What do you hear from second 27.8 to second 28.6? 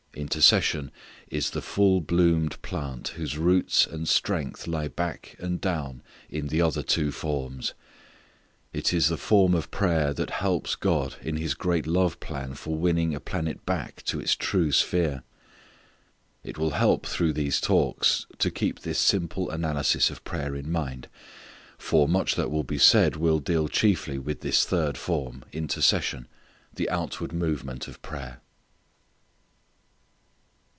of prayer.